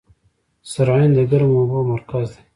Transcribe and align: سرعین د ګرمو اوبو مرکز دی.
سرعین 0.71 1.11
د 1.15 1.19
ګرمو 1.29 1.55
اوبو 1.61 1.79
مرکز 1.91 2.27
دی. 2.33 2.41